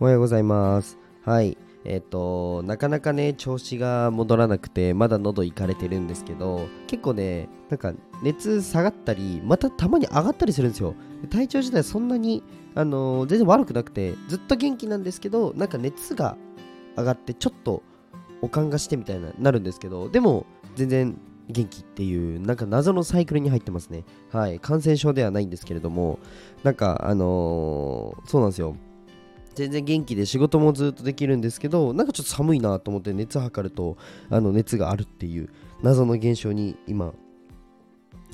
[0.00, 0.96] おはようございます。
[1.24, 1.58] はい。
[1.84, 10.94] えっ、と、なかなかね、調子が戻らなくて、まだ喉いかれてるんですけど、結構ね、なんか熱下がったり、またたまに上がったりするんですよ。
[11.30, 12.44] 体調自体そんなに、
[12.76, 16.36] あのー全然悪くなくて、ずっと元気なんですけど、なんか熱が
[16.96, 17.82] 上がって、ちょっと
[18.40, 20.46] おかんがしてみたいな、なるんですけど、でも、
[20.76, 24.04] 全然元気っていう、なんか謎のサイクルに入ってますね。
[24.30, 24.60] はい。
[24.60, 26.20] 感染症ではないんですけれども、
[26.62, 28.76] なんか、あのーそうなんですよ。
[29.58, 33.96] 全然元気で仕事もずっとできるんですけどなんかちょっと寒いなと思って熱測ると
[34.30, 35.50] あの熱があるっていう
[35.82, 37.12] 謎の現象に今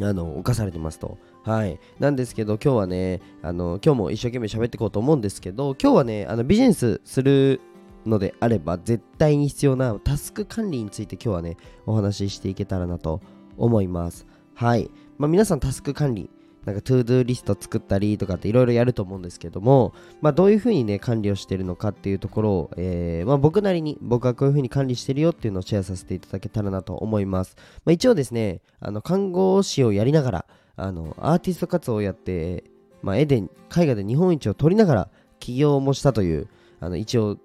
[0.00, 1.18] あの侵されてますと。
[1.44, 1.78] はい。
[2.00, 7.60] なんですけど今日はねあの今日も一生懸命喋っていこうと思うんですけど今日はねあのビジネスする
[8.04, 13.20] のであれば絶対に必要なタスク管理について今日はねお話ししていけたらなと
[13.56, 14.26] 思います。
[14.54, 14.90] はい。
[15.18, 16.30] まあ皆さんタスク管理
[16.64, 32.64] なんかトゥードゥーリスト作ったりとかっていろいろやると思うんですけども、まあ、どういうふうにね管理をしてるのかっていうところを、えーまあ、僕なりに僕はこういうふうに管理してるよっていうのをシェアさせていただけたらなと思います、まあ、一応ですねあの看護師をやりながらあのアーティスト活動をやって、
[33.02, 35.08] まあ、絵で絵画で日本一を取りながら
[35.40, 36.48] 起業もしたという
[36.80, 37.38] あの一応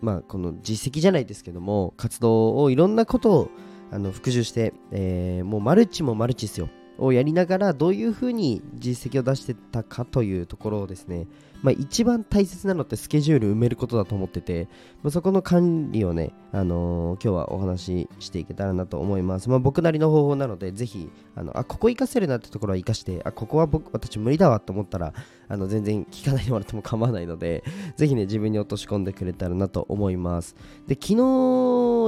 [0.00, 3.50] まあこの実績じゃないですけども活動をいろんなことを
[3.90, 6.68] あの復習して、えーもうマルチもマルチですよ。
[6.98, 11.26] をやりながらどういうふうに実績を出してたかというところをですね、
[11.62, 14.68] まあ、一番大切なのってスケジュール埋めることだと思ってて、
[15.02, 25.12] まあ、そこの管理をね、あのー今日はお話ししていけたらなと思います、まあ、僕なりの方法なのでぜひあのあここ活かせるなってところは活かしてあここは僕私無理だわと思ったら
[25.48, 27.64] あの全然聞かないでもらっても構わないので
[27.96, 30.56] ぜひね自分に落とし込んでくれたらなと思います。
[30.86, 31.16] で昨日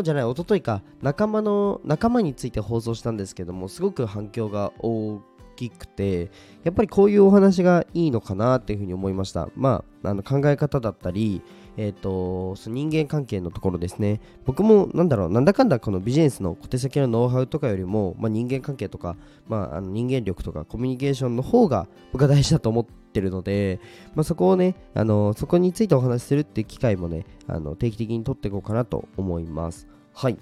[0.03, 5.20] じゃない一昨日か仲間の仲間について放送したんですけどもすごく反響が大
[5.69, 6.30] きくて
[6.64, 9.48] やっぱりこういうお話がいいのかなっていうふうに思いました。
[9.56, 11.42] まああの考え方だったり
[11.77, 14.20] えっ、とその人間関係のところですね。
[14.44, 19.16] 僕もなんだろうなんだかんだこのビジネスの小手先のノウハウとかよりも、まあ、人間関係とか、
[19.47, 23.81] まあ、あの人間力とかコミュニケーションの方が僕は大事だと思ってるので、
[24.15, 29.87] まあ、そこをねあのそこについてお話しするっていう機会もねあの定期的に取っていこうかなと思います。
[30.12, 30.38] はい。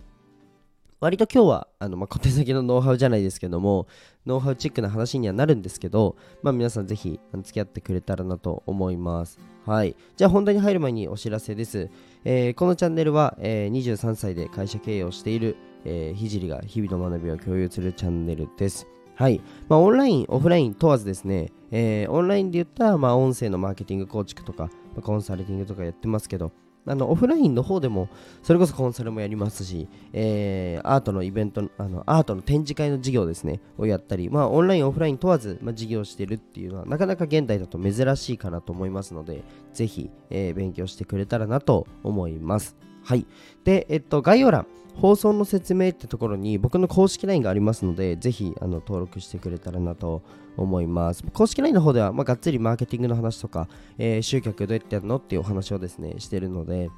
[1.00, 3.86] 割と今日はあの、まあ、小手先のノウハウじゃないですけども
[4.26, 9.38] ノウハウチックな話にはなるんですけど、まあ、皆さんぜひ付き合ってくれたらなと思います。
[9.64, 9.94] はい。
[10.16, 11.88] じゃあ本題に入る前にお知らせです、
[12.25, 18.88] えーこのチャンネルは、えー23歳で会社経営をしている、えーひじりが日々の学びを共有するチャンネルです。
[19.14, 24.69] はい、まあ、オンライン、オフライン問わずですね、えーオンラインで言ったら、まあ、音声のマーケティング構築とか、
[25.03, 26.50] コンサルティングとかやってますけど、
[26.88, 28.09] あのオフラインの方でも
[28.43, 42.88] それこそコンサルもやりますし、えーアートのイベントあのアートの展示会の事業ですねをやったり、まあ、オンラインオフライン問わず、まあ、事業してるっていうのはなかなか現代だと珍しいかなと思いますのでぜひ、えー勉強してくれたらなと思います。
[43.08, 43.26] はい。
[43.64, 44.66] でえっと概要欄
[45.00, 50.22] 放送の説明ってところに僕の公式 LINE がありますのでぜひあの登録してくれたらなと
[50.58, 51.24] 思います。
[51.32, 56.91] 公式 LINE の方では、まあ、がっつりマーケティングの話とか、えー集客どうやってやるのっていうお話をですねしてるので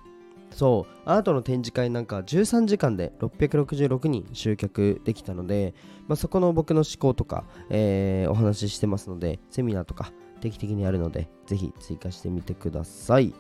[0.51, 0.93] そう。
[1.05, 5.75] アートの展示会なんか13時間で666人集客できたので、
[6.09, 13.33] まあ、そこの僕の思考とか、えーお話ししてますのでセミナーとか定期的にあるのでぜひ追加してみてください。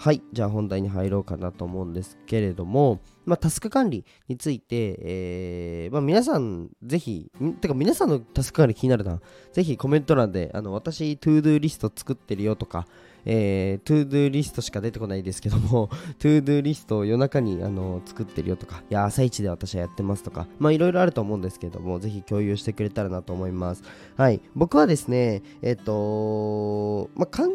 [0.00, 9.20] はいじゃあ本題に入ろうかなと思うんですけれども、まあ、タスク管理について、えーまあ、皆さんぜひてか皆さんのタスク管理気になるな
[9.52, 12.86] ぜひコメント欄であの私トゥードゥーリスト作ってるよとか
[13.30, 23.82] えー、トゥードゥーリストしか出てこないですけども、 トゥードゥーリストを夜中にあの作ってるよとか、いや、朝一で私はやってますとか、まあいろいろあると思うんですけども、ぜひ共有してくれたらなと思います。
[24.16, 27.50] はい、僕はですね、えっ、とまあ、看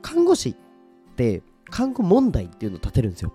[0.00, 0.54] 看護師っ
[1.16, 3.32] て、看護問題っていうのを立てるんですよ。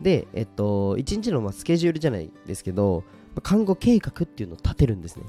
[0.00, 3.04] で、えっと、一日のまスケジュールじゃないですけど、
[3.34, 5.22] ま看護計画っていうのを立てるんですね。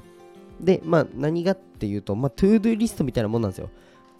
[0.60, 3.70] で、まあ何がっていうと、まあトゥードゥーリストみたいなもんなんですよ。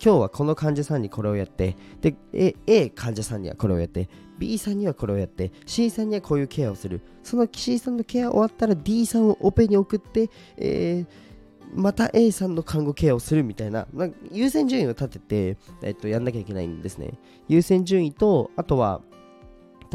[0.02, 11.31] 今日はこの患者さんにこれをやってで A, A 患者さんにはこれをやって B さんにはこれをやって C さんにはこういうケアをするその C さんのケア終わったら D さんをオペに送って、えー
[11.74, 13.86] また A さんの看護ケアをするみたいな。
[13.92, 17.18] な優先順位を立てて、えっと、やんなきゃいけないんですね。
[17.48, 19.00] 優先順位とあとは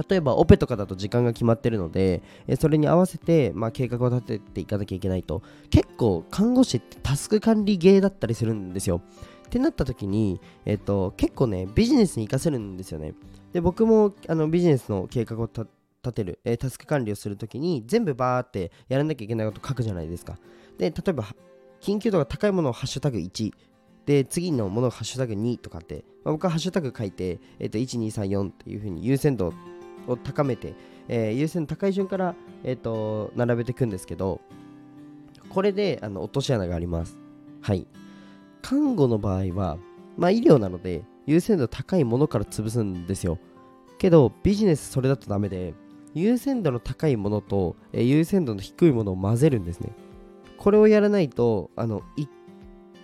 [0.10, 5.42] 例えばオペとかだと時間が決まってるのでえそれに合わせて、まあ、計画を立てていかなきゃいけないと。
[5.70, 9.02] 結構看護師ってタスク管理ゲーだったりするんですよ。
[9.48, 13.14] ってなった時に、えっと、結構ねビジネスに活かせるんですよね。
[13.54, 15.68] で僕もあのビジネスの計画を立
[16.14, 20.38] てる、えタスク管理をするときに全部バーってやらなきゃいけないこと書くじゃないですか。
[20.78, 21.26] で例えば
[21.82, 23.54] 緊急度が高いものをハッシュタグ1
[24.06, 29.54] で次のものがハッシュタグ2とかって、まあ、僕はハッシュタグ書いて、えー、と1234っていう風に優先度
[30.08, 30.76] を高めて、
[31.08, 34.40] えー、優先度高い順から、えー、と並べていくんですけど
[35.50, 37.18] これであの落とし穴があります。
[37.62, 37.88] はい。
[38.62, 39.78] 看護の場合は
[40.18, 43.40] まあ医療なので優先度高いものから潰すんですよ。
[43.98, 45.74] けどビジネスそれだとダメで
[46.14, 49.90] 優先度の高いものと、えー、優先度の低いものを混ぜるんですね。
[50.58, 52.02] これをやらないとあの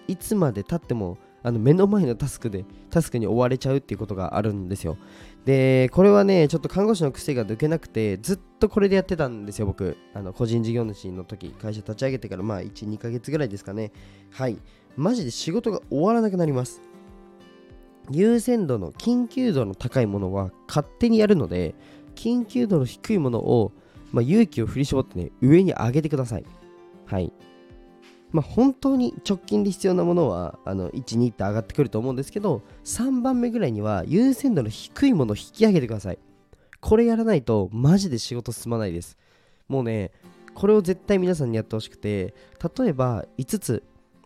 [0.07, 4.97] いつまでたってもあの目の前のタスクでタスクに追われちゃうっていうことがあるんですよ。
[5.43, 9.97] でこれはねちょっと看護師の癖が抜けなくてずっとこれでやってたんですよ僕。
[10.13, 13.91] あの個人事業主の時会社立ち上げてからまあ12ヶ月ぐらいですかね。
[14.31, 14.57] はい。
[14.95, 16.81] マジで仕事が終わらなくなります。
[18.09, 21.75] 優先度の緊急度の高いものは勝手にやるので
[22.15, 23.71] 緊急度の低いものを、
[24.11, 26.45] まあ、勇気を振り絞ってね上に上げてください。
[27.13, 27.31] はい。
[28.31, 36.17] まあ、本当に直近で必要なものはあの1、2って上がってくると思うんですけど3番目ぐらいには優先度の低いものを引き上げてください。
[36.81, 39.15] これやらないとマジで仕事進まないです。
[39.67, 40.11] もうね
[40.55, 42.33] これを絶対皆さんにやってほしくて
[42.77, 43.83] 例えば5つ、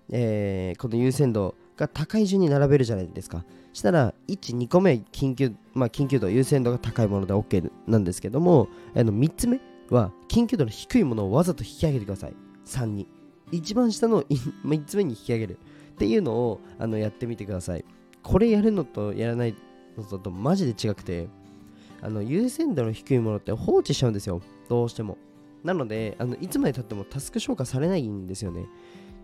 [0.10, 3.44] えー、この優先度が高い順に並べるじゃないですか。
[3.74, 12.47] したら1、2個目緊急、まあ、緊急度優先度が高いもので OK なんですけどもあの3つ目は緊急度の低いものをわざと引き上げてください。
[12.68, 13.08] 3に
[13.52, 15.58] 一番下の3つ目に引き上げる
[15.94, 17.86] っていうのをあのやってみてください。
[18.22, 19.56] これやるのとやらない
[19.98, 21.28] のとマジで違くて
[22.02, 24.42] あの優先度の低いものって放置しちゃうんですよ。
[24.70, 25.18] どうしても。
[25.64, 28.68] なのであのいつまでたってもタスク消化されないんですよね。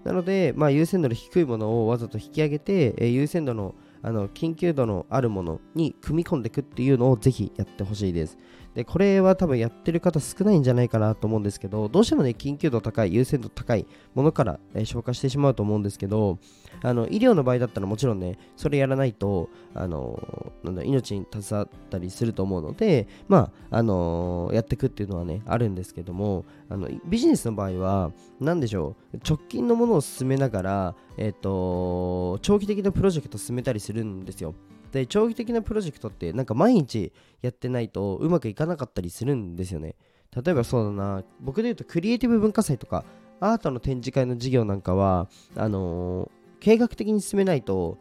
[0.04, 3.74] なので、まあ、優先度の低いものをわざと引き上げて、えー、優先度の
[4.06, 8.38] あの緊急度のあるものに組み込んでいくっていうのをぜひやってほしいです。
[8.75, 13.86] で、これは多分やってる方少ないんじゃないかなと思うんですけど、どうしてもね、緊急度高い、優先度高い
[14.16, 16.40] ものから、えー、消化してしまうと思うんですけど、
[16.81, 34.56] あの医療の場合だったらもちろんね、それやらないと、あのなんだ命に携わったりすると思うので、まあ、あのー、やっていくっていうのはね、あるんですけども、あのビジネスの場合は、何でしょう、直近のものを進めながら、えっ、ー、と、長期的なプロジェクトを進めたりするんですよ。
[34.94, 37.12] で長期的なプロジェクトってなんか毎日
[37.42, 39.95] やってないとうまくいかなかったりするんですよね。
[40.36, 41.24] 例えばそうだな。
[41.42, 43.04] 僕で言うとクリエイティブ文化祭とか
[43.40, 46.30] アートの展示会の授業なんかはあのー、
[46.60, 47.98] 計画的に進めないと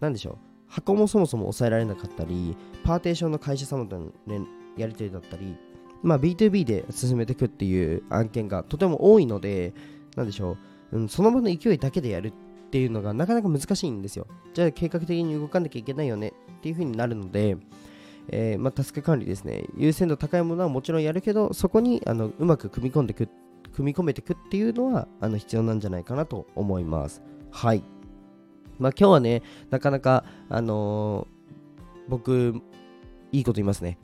[0.00, 0.38] 何でしょう。
[0.68, 4.46] 箱もそもそも抑えられなかったりパーテーションの会社様との、ね、
[4.78, 5.54] やり取りだったり
[6.02, 9.74] まあ B2B で進めていくっていう案件がとても多いので
[10.16, 10.56] 何でしょ
[10.92, 12.32] う、うん、その場の勢いだけでやるっ
[12.72, 14.26] っていうのがなかなか難しいんですよ。
[14.54, 17.58] じゃあ計画的に動かなきゃいけないよねっていう風になるので、
[18.28, 19.64] えー、まあ、タスク管理ですね。
[19.76, 23.28] 優先度高いものはもちろんやるけど、そこにあのうまく組み込んでく、
[23.74, 27.20] 組み込めていくっていうのはあの必要なんじゃないかなと思います。
[27.50, 27.84] はい。
[28.78, 32.54] まあ今日はね、なかなか、あのー、僕、
[33.32, 33.98] いいこと言いますね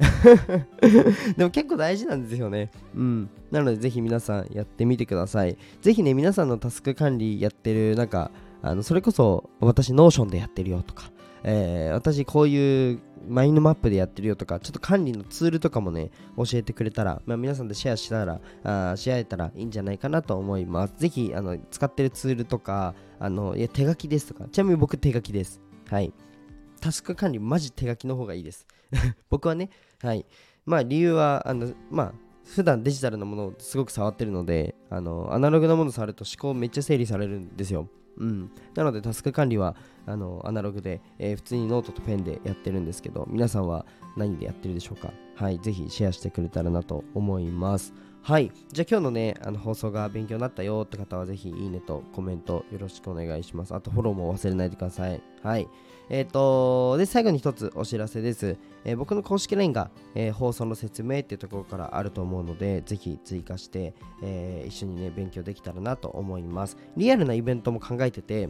[1.36, 2.70] でも結構大事なんですよね。
[2.94, 3.30] うん。
[3.50, 5.56] なのでぜひ皆さんやってみてください。
[5.80, 8.30] ぜひね、皆さんのタスク管理やってる、なんか、
[8.62, 11.10] あのそれこそ私ノーションでやってるよとか、
[11.44, 20.94] えー、私こういうマインドマップでやってるよとか、ちょっと管理のツールとかもね、教えてくれたら、まあ、皆さんでシェアしたら、あシェアえたらいいんじゃないかなと思います。
[20.96, 25.60] ぜひ、あの使ってるツールとか、あのいや手書きですとか、ちなみに僕手書きです。
[25.90, 26.12] はい。
[26.80, 28.66] タスク管理、マジ手書きの方がいいです。
[29.28, 30.24] 僕はね、はい。
[30.64, 37.88] まあ理由は、あの、まあ、普段デジタルなものをすごく触ってるので、あの、アナログなもの触ると思考めっちゃ整理されるんですよ。
[38.18, 45.12] うん、なのでタスク管理はあのアナログで、えー、普通にノートとペンでやってるんですけど皆さんは何でやってるでしょうか？
[45.36, 47.94] はいぜひシェアしてくれたらなと思います。
[48.22, 48.52] はい。
[48.72, 53.74] じゃあ今日のねあの放送が勉強になったよって方はぜひいいねとコメントよろしくお願いします。
[53.74, 55.22] あとフォローも忘れないでください。
[55.42, 55.68] はい。
[56.10, 66.76] えっ、ー、とで最後に一つお知らせです、えー、僕の公式 LINE が、えー、放送の説明っていうところからあると思うのでぜひ追加して、え一緒にね勉強できたらなと思います。
[66.96, 68.48] リアルなイベントも考えてて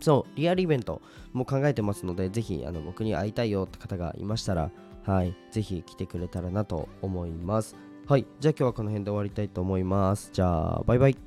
[0.00, 1.00] そう、リアルイベント
[1.32, 4.70] も考えてますので、ぜひあの僕に会いたいよって方がいましたら、
[5.04, 7.76] はい、ぜひ来てくれたらなと思います。
[8.08, 10.30] はい、じゃあ今日はこの辺で終わりたいと思います。
[10.32, 11.25] じゃあ、バイバイ。